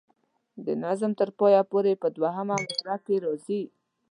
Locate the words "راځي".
3.23-3.63